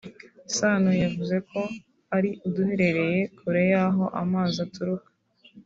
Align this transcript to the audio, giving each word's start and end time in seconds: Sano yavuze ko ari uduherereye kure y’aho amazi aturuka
Sano 0.55 0.91
yavuze 1.03 1.35
ko 1.49 1.61
ari 2.17 2.29
uduherereye 2.47 3.19
kure 3.37 3.61
y’aho 3.71 4.03
amazi 4.21 4.57
aturuka 4.65 5.09